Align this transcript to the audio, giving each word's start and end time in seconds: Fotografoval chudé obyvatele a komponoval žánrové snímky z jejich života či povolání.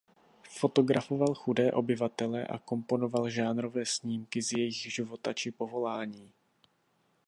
Fotografoval 0.49 1.33
chudé 1.33 1.71
obyvatele 1.71 2.47
a 2.47 2.57
komponoval 2.59 3.29
žánrové 3.29 3.85
snímky 3.85 4.41
z 4.41 4.51
jejich 4.57 4.81
života 4.93 5.33
či 5.33 5.51
povolání. 5.51 6.31